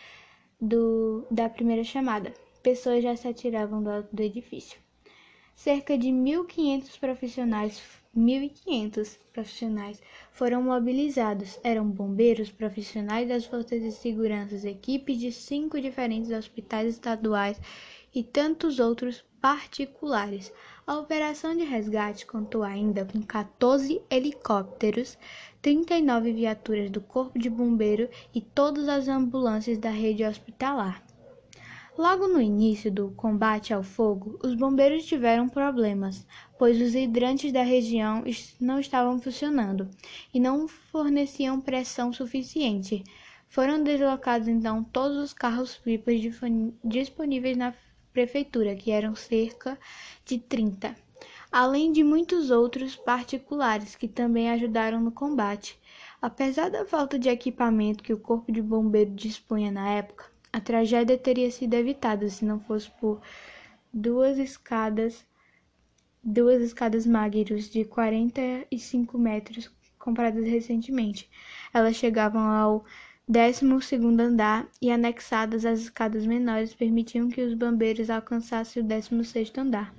do, 0.60 1.26
da 1.30 1.50
primeira 1.50 1.84
chamada. 1.84 2.34
Pessoas 2.62 3.04
já 3.04 3.16
se 3.16 3.28
atiravam 3.28 3.84
do 3.84 3.90
alto 3.90 4.16
do 4.16 4.22
edifício. 4.22 4.80
Cerca 5.56 5.98
de 5.98 6.10
1.500 6.10 7.00
profissionais 7.00 7.82
1.500 8.16 9.18
profissionais 9.34 10.00
foram 10.32 10.62
mobilizados. 10.62 11.60
Eram 11.64 11.90
bombeiros, 11.90 12.52
profissionais 12.52 13.28
das 13.28 13.46
forças 13.46 13.82
de 13.82 13.92
segurança, 13.92 14.70
equipes 14.70 15.18
de 15.18 15.32
cinco 15.32 15.82
diferentes 15.82 16.30
hospitais 16.30 16.94
estaduais 16.94 17.60
e 18.14 18.24
tantos 18.24 18.80
outros 18.80 19.26
particulares. 19.42 20.54
A 20.86 21.00
operação 21.00 21.58
de 21.58 21.64
resgate 21.64 22.26
contou 22.28 22.62
ainda 22.62 23.04
com 23.04 23.20
14 23.22 24.00
helicópteros, 24.12 25.18
39 25.62 26.34
viaturas 26.34 26.92
do 26.92 27.02
Corpo 27.02 27.40
de 27.40 27.50
Bombeiro 27.50 28.10
e 28.34 28.42
todas 28.42 28.88
as 28.88 29.08
ambulâncias 29.08 29.80
da 29.80 29.90
rede 29.90 30.24
hospitalar. 30.24 31.04
Logo 31.96 32.28
no 32.28 32.42
início 32.42 32.92
do 32.92 33.12
combate 33.12 33.72
ao 33.72 33.84
fogo, 33.84 34.40
os 34.44 34.56
bombeiros 34.56 35.06
tiveram 35.06 35.48
problemas, 35.48 36.26
pois 36.58 36.82
os 36.82 36.96
hidrantes 36.96 37.52
da 37.52 37.62
região 37.62 38.24
não 38.60 38.80
estavam 38.80 39.22
funcionando 39.22 39.88
e 40.34 40.40
não 40.40 40.68
forneciam 40.68 41.62
pressão 41.62 42.12
suficiente. 42.12 43.04
Foram 43.48 43.84
deslocados 43.84 44.48
então 44.48 44.84
todos 44.84 45.18
os 45.20 45.34
carros-pipas 45.34 46.20
disponíveis 46.84 47.56
na 47.56 47.76
prefeitura, 48.12 48.76
que 48.76 48.90
eram 48.90 49.16
cerca 49.16 49.78
de 50.26 50.40
30, 50.40 50.96
além 51.52 51.92
de 51.92 52.04
muitos 52.04 52.50
outros 52.50 52.96
particulares 52.96 53.96
que 53.96 54.08
também 54.08 54.50
ajudaram 54.50 55.00
no 55.00 55.12
combate. 55.12 55.80
Apesar 56.20 56.72
da 56.72 56.88
falta 56.88 57.20
de 57.20 57.30
equipamento 57.30 58.04
que 58.04 58.14
o 58.14 58.20
Corpo 58.20 58.52
de 58.52 58.64
Bombeiro 58.64 59.12
dispunha 59.12 59.70
na 59.72 59.92
época, 59.92 60.33
a 60.54 60.62
tragédia 60.62 61.18
teria 61.18 61.50
sido 61.50 61.74
evitada 61.74 62.30
se 62.30 62.46
não 62.46 62.60
fosse 62.60 62.90
por 63.02 63.20
duas 63.92 64.38
escadas, 64.38 65.26
duas 66.24 66.62
escadas 66.62 67.08
Magirus 67.08 67.68
de 67.72 67.84
45 67.84 69.18
metros 69.18 69.72
compradas 69.98 70.46
recentemente. 70.46 71.28
Elas 71.74 71.96
chegavam 71.96 72.44
ao 72.44 72.86
12 73.28 73.66
andar 74.22 74.68
e 74.80 74.92
anexadas 74.92 75.66
às 75.66 75.80
escadas 75.80 76.24
menores 76.24 76.76
permitiam 76.76 77.30
que 77.30 77.42
os 77.42 77.56
bombeiros 77.56 78.12
alcançassem 78.12 78.84
o 78.84 78.86
16 78.86 79.52
andar. 79.58 79.92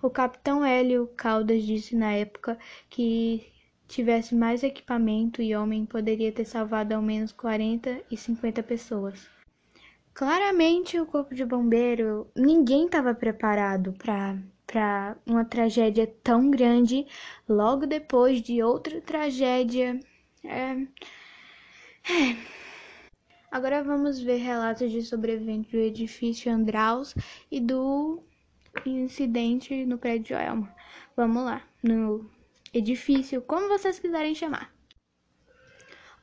O 0.00 0.08
capitão 0.08 0.64
Hélio 0.64 1.10
Caldas 1.16 1.64
disse 1.64 1.96
na 1.96 2.12
época 2.12 2.56
que 2.88 3.44
tivesse 3.88 4.36
mais 4.36 4.62
equipamento 4.62 5.42
e 5.42 5.56
homem 5.56 5.84
poderia 5.84 6.30
ter 6.30 6.44
salvado 6.44 6.94
ao 6.94 7.02
menos 7.02 7.32
40 7.32 8.02
e 8.08 8.16
50 8.16 8.62
pessoas. 8.62 9.35
Claramente, 10.16 10.98
o 10.98 11.04
corpo 11.04 11.34
de 11.34 11.44
bombeiro, 11.44 12.26
ninguém 12.34 12.86
estava 12.86 13.14
preparado 13.14 13.92
para 13.92 14.38
para 14.66 15.14
uma 15.26 15.44
tragédia 15.44 16.06
tão 16.24 16.50
grande 16.50 17.06
logo 17.46 17.86
depois 17.86 18.40
de 18.40 18.62
outra 18.62 18.98
tragédia. 19.02 20.00
É... 20.42 20.72
É. 22.10 22.36
Agora 23.50 23.84
vamos 23.84 24.18
ver 24.18 24.38
relatos 24.38 24.90
de 24.90 25.02
sobreviventes 25.02 25.70
do 25.70 25.78
edifício 25.78 26.50
Andraus 26.50 27.14
e 27.50 27.60
do 27.60 28.22
incidente 28.86 29.84
no 29.84 29.98
prédio 29.98 30.34
Elma. 30.34 30.74
Vamos 31.14 31.44
lá, 31.44 31.62
no 31.82 32.28
edifício, 32.72 33.42
como 33.42 33.68
vocês 33.68 33.98
quiserem 33.98 34.34
chamar. 34.34 34.74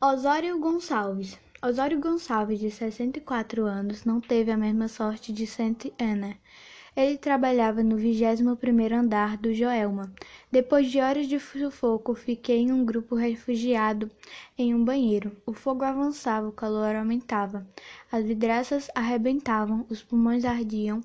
Osório 0.02 0.60
Gonçalves, 0.60 1.38
Osório 1.65 1.98
Gonçalves, 1.98 2.60
de 2.60 2.70
64 2.70 3.63
anos, 3.63 4.03
não 4.03 4.20
teve 4.20 4.51
a 4.51 4.58
mesma 4.58 4.89
sorte 4.89 5.32
de 5.32 5.48
Saint 5.48 5.86
Anna. 5.98 6.36
Ele 6.93 7.17
trabalhava 7.17 7.82
no 7.82 7.96
21º 7.96 8.91
andar 8.91 9.38
do 9.38 9.53
Joelma. 9.53 10.13
Depois 10.51 10.91
de 10.91 11.00
horas 11.00 11.25
de 11.25 11.39
sufoco, 11.39 12.13
fiquei 12.15 12.58
em 12.58 12.74
um 12.74 12.84
grupo 12.84 13.15
refugiado 13.15 14.12
em 14.58 14.75
um 14.75 14.84
banheiro. 14.84 15.32
O 15.46 15.53
fogo 15.53 15.86
avançava, 15.86 16.50
o 16.50 16.51
calor 16.51 16.98
aumentava. 16.98 17.65
As 18.12 18.25
vidraças 18.25 18.89
arrebentavam, 18.93 19.86
os 19.89 20.03
pulmões 20.03 20.43
ardiam, 20.43 21.00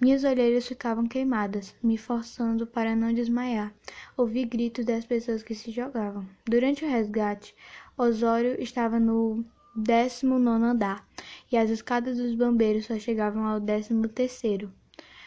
minhas 0.00 0.22
orelhas 0.22 0.68
ficavam 0.68 1.08
queimadas, 1.08 1.74
me 1.82 1.98
forçando 1.98 2.68
para 2.68 2.94
não 2.94 3.12
desmaiar. 3.12 3.74
Ouvi 4.16 4.44
gritos 4.44 4.84
das 4.84 5.04
pessoas 5.04 5.42
que 5.42 5.56
se 5.56 5.72
jogavam. 5.72 6.24
Durante 6.46 6.84
o 6.84 6.88
resgate, 6.88 7.52
Osório 7.98 8.62
estava 8.62 9.00
no 9.00 9.44
19 9.76 10.64
andar 10.64 11.08
e 11.50 11.56
as 11.56 11.68
escadas 11.68 12.16
dos 12.18 12.34
bombeiros 12.34 12.86
só 12.86 12.98
chegavam 12.98 13.44
ao 13.44 13.60
13 13.60 14.08
terceiro. 14.08 14.72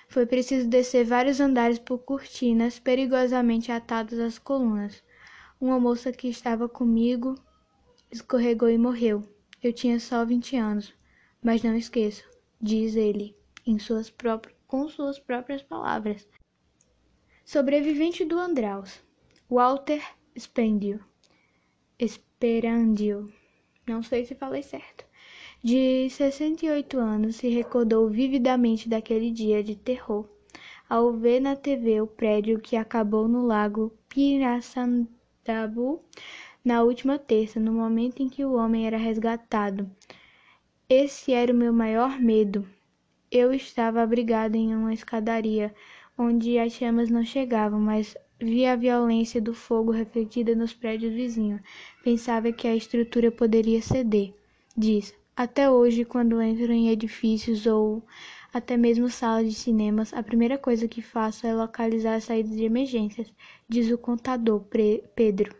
Foi 0.07 0.25
preciso 0.25 0.69
descer 0.69 1.03
vários 1.03 1.41
andares 1.41 1.77
por 1.79 1.99
cortinas 1.99 2.79
perigosamente 2.79 3.71
atadas 3.71 4.19
às 4.19 4.39
colunas. 4.39 5.03
Uma 5.59 5.79
moça 5.79 6.13
que 6.13 6.29
estava 6.29 6.69
comigo 6.69 7.35
escorregou 8.09 8.69
e 8.69 8.77
morreu. 8.77 9.21
Eu 9.61 9.73
tinha 9.73 9.99
só 9.99 10.23
vinte 10.23 10.55
anos, 10.55 10.93
mas 11.43 11.61
não 11.61 11.75
esqueço, 11.75 12.23
diz 12.61 12.95
ele, 12.95 13.35
suas 13.77 14.09
com 14.65 14.87
suas 14.87 15.19
próprias 15.19 15.61
palavras. 15.61 16.27
Sobrevivente 17.43 18.23
do 18.23 18.39
Andraus, 18.39 19.01
Walter 19.49 20.01
Spendio. 20.37 21.03
Esperandio. 21.99 23.33
Não 23.87 24.03
sei 24.03 24.25
se 24.25 24.35
falei 24.35 24.61
certo 24.61 25.07
de 25.63 26.09
68 26.09 26.99
anos, 26.99 27.37
se 27.37 27.49
recordou 27.49 28.07
vividamente 28.09 28.87
daquele 28.87 29.31
dia 29.31 29.63
de 29.63 29.75
terror, 29.75 30.25
ao 30.89 31.11
ver 31.11 31.39
na 31.39 31.55
TV 31.55 32.01
o 32.01 32.07
prédio 32.07 32.59
que 32.59 32.75
acabou 32.75 33.27
no 33.27 33.45
lago 33.45 33.91
Pirassandabu 34.07 36.01
na 36.63 36.83
última 36.83 37.17
terça, 37.17 37.59
no 37.59 37.73
momento 37.73 38.21
em 38.21 38.29
que 38.29 38.45
o 38.45 38.53
homem 38.53 38.85
era 38.85 38.97
resgatado. 38.97 39.89
Esse 40.89 41.33
era 41.33 41.51
o 41.51 41.55
meu 41.55 41.73
maior 41.73 42.19
medo. 42.19 42.67
Eu 43.31 43.53
estava 43.53 44.01
abrigado 44.01 44.55
em 44.55 44.75
uma 44.75 44.93
escadaria 44.93 45.73
onde 46.17 46.57
as 46.57 46.73
chamas 46.73 47.09
não 47.09 47.25
chegavam, 47.25 47.79
mas 47.79 48.15
via 48.39 48.73
a 48.73 48.75
violência 48.75 49.41
do 49.41 49.53
fogo 49.53 49.91
refletida 49.91 50.55
nos 50.55 50.73
prédios 50.73 51.13
vizinhos. 51.13 51.61
Pensava 52.03 52.51
que 52.51 52.67
a 52.67 52.75
estrutura 52.75 53.31
poderia 53.31 53.81
ceder. 53.81 54.33
Diz: 54.75 55.13
até 55.35 55.69
hoje, 55.69 56.03
quando 56.03 56.41
entro 56.41 56.71
em 56.71 56.89
edifícios 56.89 57.65
ou 57.65 58.03
até 58.53 58.75
mesmo 58.75 59.09
salas 59.09 59.47
de 59.47 59.53
cinemas, 59.53 60.13
a 60.13 60.23
primeira 60.23 60.57
coisa 60.57 60.87
que 60.87 61.01
faço 61.01 61.45
é 61.45 61.53
localizar 61.53 62.15
as 62.15 62.23
saídas 62.23 62.55
de 62.55 62.63
emergências, 62.63 63.31
diz 63.69 63.91
o 63.91 63.97
contador 63.97 64.63
Pedro, 65.15 65.55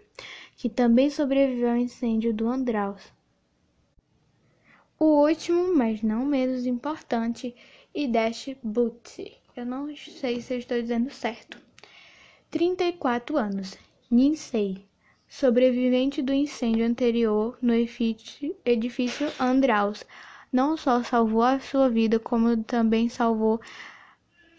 que 0.56 0.68
também 0.70 1.10
sobreviveu 1.10 1.70
ao 1.70 1.78
incêndio 1.78 2.34
do 2.34 2.48
Andraus. 2.48 3.14
O 5.00 5.28
último, 5.28 5.76
mas 5.76 6.02
não 6.02 6.26
menos 6.26 6.66
importante, 6.66 7.56
Idesh 7.94 8.56
Butsi. 8.64 9.34
Eu 9.56 9.64
não 9.64 9.96
sei 9.96 10.42
se 10.42 10.56
estou 10.56 10.82
dizendo 10.82 11.12
certo. 11.12 11.67
34 12.50 13.38
anos. 13.38 13.78
Ninsei 14.10 14.88
sobrevivente 15.28 16.22
do 16.22 16.34
incêndio 16.34 16.86
anterior 16.86 17.58
no 17.62 17.74
edifício 17.74 19.28
Andraus, 19.40 20.04
não 20.52 20.78
só 20.78 21.04
salvou 21.04 21.44
a 21.44 21.60
sua 21.60 21.90
vida, 21.90 22.18
como 22.18 22.64
também 22.64 23.10
salvou 23.10 23.60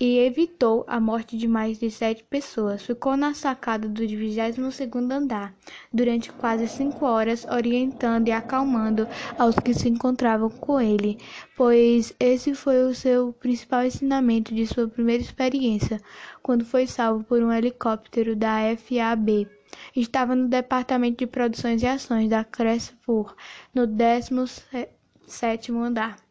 e 0.00 0.18
evitou 0.18 0.84
a 0.86 1.00
morte 1.00 1.36
de 1.36 1.48
mais 1.48 1.78
de 1.78 1.90
sete 1.90 2.22
pessoas. 2.22 2.82
Ficou 2.82 3.16
na 3.16 3.34
sacada 3.34 3.88
do 3.88 4.02
22º 4.02 5.10
andar 5.10 5.54
durante 5.92 6.30
quase 6.32 6.68
cinco 6.68 7.04
horas, 7.04 7.44
orientando 7.44 8.28
e 8.28 8.32
acalmando 8.32 9.08
aos 9.36 9.56
que 9.56 9.74
se 9.74 9.88
encontravam 9.88 10.48
com 10.50 10.80
ele, 10.80 11.18
pois 11.56 12.14
esse 12.20 12.54
foi 12.54 12.82
o 12.84 12.94
seu 12.94 13.32
principal 13.32 13.84
ensinamento 13.84 14.54
de 14.54 14.66
sua 14.66 14.86
primeira 14.86 15.22
experiência, 15.22 16.00
quando 16.42 16.64
foi 16.64 16.86
salvo 16.86 17.24
por 17.24 17.42
um 17.42 17.52
helicóptero 17.52 18.36
da 18.36 18.58
FAB. 18.76 19.48
Estava 19.94 20.34
no 20.34 20.48
departamento 20.48 21.18
de 21.18 21.26
produções 21.26 21.82
e 21.82 21.86
ações 21.86 22.30
da 22.30 22.44
Cresfor, 22.44 23.34
no 23.74 23.86
17 23.86 25.72
andar. 25.72 26.27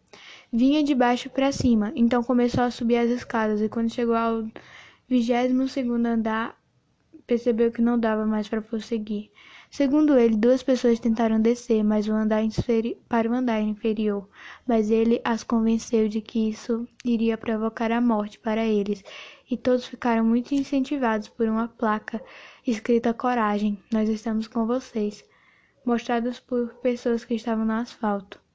Vinha 0.52 0.82
de 0.82 0.96
baixo 0.96 1.30
para 1.30 1.52
cima, 1.52 1.92
então 1.94 2.24
começou 2.24 2.64
a 2.64 2.72
subir 2.72 2.96
as 2.96 3.10
escadas 3.10 3.62
e 3.62 3.68
quando 3.68 3.92
chegou 3.92 4.16
ao 4.16 4.46
22 5.10 5.78
andar, 6.06 6.58
percebeu 7.28 7.70
que 7.70 7.82
não 7.82 8.00
dava 8.00 8.26
mais 8.26 8.48
para 8.48 8.62
prosseguir. 8.62 9.30
Segundo 9.70 10.18
ele, 10.18 10.38
duas 10.38 10.64
pessoas 10.64 11.02
tentaram 11.02 11.42
descer 11.42 11.84
mas 11.84 12.08
o 12.08 12.14
andar 12.14 12.42
para 13.10 13.30
o 13.30 13.34
andar 13.34 13.62
inferior, 13.62 14.30
mas 14.66 14.90
ele 14.90 15.20
as 15.22 15.44
convenceu 15.44 16.08
de 16.08 16.22
que 16.22 16.50
isso 16.50 16.88
iria 17.04 17.38
provocar 17.38 17.92
a 17.92 18.00
morte 18.00 18.40
para 18.40 18.66
eles, 18.66 19.04
e 19.52 19.58
todos 19.58 19.86
ficaram 19.86 20.24
muito 20.24 20.56
incentivados 20.56 21.28
por 21.28 21.46
uma 21.50 21.68
placa 21.68 22.24
escrita 22.66 23.14
Coragem, 23.14 23.78
nós 23.92 24.08
estamos 24.08 24.48
com 24.48 24.66
vocês, 24.66 25.26
mostradas 25.86 26.40
por 26.40 26.74
pessoas 26.76 27.26
que 27.26 27.36
estavam 27.36 27.66
no 27.66 27.74
asfalto. 27.74 28.47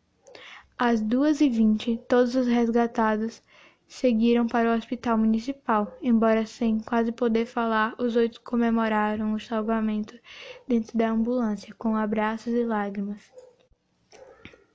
Às 0.85 1.01
duas 1.01 1.41
e 1.41 1.49
vinte, 1.49 1.97
todos 2.09 2.35
os 2.35 2.49
resgatados 2.49 3.41
seguiram 3.87 4.49
para 4.49 4.69
o 4.69 4.77
hospital 4.77 5.17
municipal. 5.17 5.97
Embora 6.03 6.45
sem 6.45 6.81
quase 6.81 7.13
poder 7.13 7.47
falar, 7.47 7.95
os 7.99 8.17
oito 8.17 8.41
comemoraram 8.41 9.33
o 9.33 9.39
salvamento 9.39 10.19
dentro 10.67 10.99
da 10.99 11.09
ambulância, 11.09 11.73
com 11.79 11.95
abraços 11.95 12.53
e 12.53 12.65
lágrimas. 12.65 13.21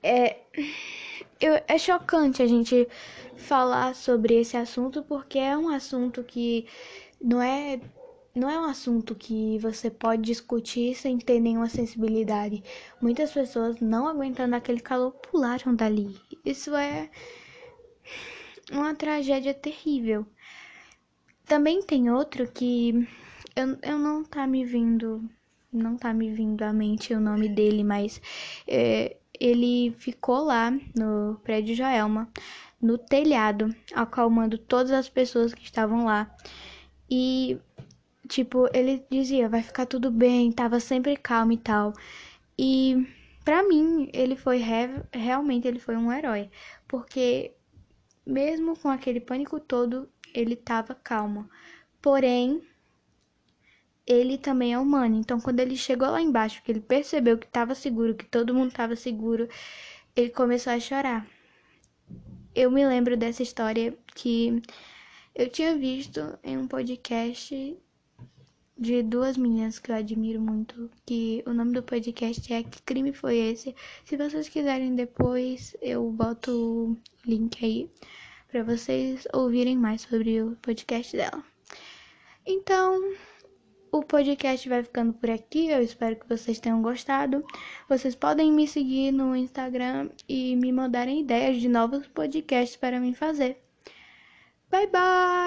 É, 0.02 0.38
eu, 1.38 1.60
é 1.68 1.76
chocante 1.76 2.42
a 2.42 2.46
gente 2.46 2.88
falar 3.36 3.94
sobre 3.94 4.40
esse 4.40 4.56
assunto 4.56 5.02
porque 5.02 5.38
é 5.38 5.58
um 5.58 5.68
assunto 5.68 6.24
que 6.24 6.66
não 7.20 7.42
é 7.42 7.78
não 8.38 8.48
é 8.48 8.58
um 8.58 8.64
assunto 8.64 9.14
que 9.14 9.58
você 9.58 9.90
pode 9.90 10.22
discutir 10.22 10.94
sem 10.94 11.18
ter 11.18 11.40
nenhuma 11.40 11.68
sensibilidade. 11.68 12.62
Muitas 13.00 13.32
pessoas, 13.32 13.80
não 13.80 14.06
aguentando 14.06 14.54
aquele 14.54 14.80
calor, 14.80 15.12
pularam 15.12 15.74
dali. 15.74 16.16
Isso 16.44 16.74
é 16.74 17.10
uma 18.70 18.94
tragédia 18.94 19.52
terrível. 19.52 20.26
Também 21.44 21.82
tem 21.82 22.10
outro 22.10 22.46
que 22.50 23.08
eu, 23.56 23.76
eu 23.82 23.98
não 23.98 24.22
tá 24.22 24.46
me 24.46 24.64
vindo, 24.64 25.28
não 25.72 25.96
tá 25.96 26.12
me 26.14 26.30
vindo 26.30 26.62
à 26.62 26.72
mente 26.72 27.14
o 27.14 27.20
nome 27.20 27.48
dele, 27.48 27.82
mas 27.82 28.20
é, 28.66 29.16
ele 29.40 29.94
ficou 29.98 30.44
lá 30.44 30.70
no 30.96 31.40
prédio 31.42 31.74
Joelma, 31.74 32.28
no 32.80 32.96
telhado, 32.96 33.74
acalmando 33.92 34.58
todas 34.58 34.92
as 34.92 35.08
pessoas 35.08 35.52
que 35.52 35.64
estavam 35.64 36.04
lá. 36.04 36.30
E 37.10 37.58
Tipo, 38.28 38.68
ele 38.74 39.04
dizia, 39.10 39.48
vai 39.48 39.62
ficar 39.62 39.86
tudo 39.86 40.10
bem, 40.10 40.52
tava 40.52 40.80
sempre 40.80 41.16
calmo 41.16 41.52
e 41.52 41.58
tal. 41.58 41.92
E 42.58 43.06
para 43.44 43.62
mim, 43.62 44.10
ele 44.12 44.36
foi 44.36 44.58
re... 44.58 45.02
realmente 45.12 45.66
ele 45.66 45.78
foi 45.78 45.96
um 45.96 46.12
herói, 46.12 46.50
porque 46.86 47.54
mesmo 48.26 48.78
com 48.78 48.88
aquele 48.90 49.20
pânico 49.20 49.58
todo, 49.58 50.08
ele 50.34 50.54
tava 50.56 50.94
calmo. 50.94 51.48
Porém, 52.02 52.62
ele 54.06 54.38
também 54.38 54.74
é 54.74 54.78
humano. 54.78 55.16
Então, 55.16 55.40
quando 55.40 55.60
ele 55.60 55.76
chegou 55.76 56.10
lá 56.10 56.20
embaixo, 56.20 56.62
que 56.62 56.70
ele 56.72 56.80
percebeu 56.80 57.38
que 57.38 57.46
estava 57.46 57.74
seguro, 57.74 58.14
que 58.14 58.26
todo 58.26 58.54
mundo 58.54 58.68
estava 58.68 58.96
seguro, 58.96 59.48
ele 60.14 60.30
começou 60.30 60.72
a 60.72 60.80
chorar. 60.80 61.26
Eu 62.54 62.70
me 62.70 62.86
lembro 62.86 63.16
dessa 63.16 63.42
história 63.42 63.96
que 64.14 64.62
eu 65.34 65.48
tinha 65.48 65.76
visto 65.76 66.38
em 66.42 66.58
um 66.58 66.66
podcast 66.68 67.78
de 68.78 69.02
duas 69.02 69.36
meninas 69.36 69.78
que 69.78 69.90
eu 69.90 69.96
admiro 69.96 70.40
muito, 70.40 70.88
que 71.04 71.42
o 71.46 71.52
nome 71.52 71.72
do 71.72 71.82
podcast 71.82 72.52
é 72.52 72.62
Que 72.62 72.80
Crime 72.82 73.12
Foi 73.12 73.36
Esse? 73.36 73.74
Se 74.04 74.16
vocês 74.16 74.48
quiserem 74.48 74.94
depois, 74.94 75.76
eu 75.82 76.08
boto 76.10 76.50
o 76.52 76.96
link 77.26 77.64
aí 77.64 77.90
para 78.46 78.62
vocês 78.62 79.26
ouvirem 79.34 79.76
mais 79.76 80.02
sobre 80.02 80.40
o 80.40 80.56
podcast 80.62 81.16
dela. 81.16 81.42
Então, 82.46 83.14
o 83.90 84.02
podcast 84.02 84.68
vai 84.68 84.82
ficando 84.82 85.12
por 85.12 85.30
aqui. 85.30 85.68
Eu 85.68 85.82
espero 85.82 86.16
que 86.16 86.28
vocês 86.28 86.58
tenham 86.58 86.80
gostado. 86.80 87.44
Vocês 87.88 88.14
podem 88.14 88.52
me 88.52 88.66
seguir 88.66 89.12
no 89.12 89.34
Instagram 89.34 90.10
e 90.28 90.56
me 90.56 90.72
mandarem 90.72 91.20
ideias 91.20 91.60
de 91.60 91.68
novos 91.68 92.06
podcasts 92.06 92.76
para 92.76 93.00
mim 93.00 93.12
fazer. 93.12 93.58
Bye 94.70 94.86
bye! 94.86 95.28